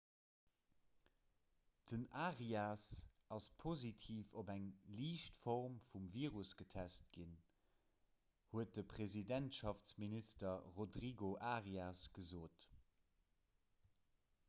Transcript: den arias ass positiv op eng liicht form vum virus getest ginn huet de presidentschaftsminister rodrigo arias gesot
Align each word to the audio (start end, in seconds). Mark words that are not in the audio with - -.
den 1.89 2.05
arias 2.21 2.85
ass 3.35 3.45
positiv 3.63 4.31
op 4.41 4.47
eng 4.53 4.63
liicht 4.99 5.37
form 5.41 5.75
vum 5.91 6.07
virus 6.15 6.53
getest 6.61 7.11
ginn 7.17 7.35
huet 8.55 8.73
de 8.79 8.85
presidentschaftsminister 8.95 10.63
rodrigo 10.79 11.29
arias 11.51 12.01
gesot 12.17 12.67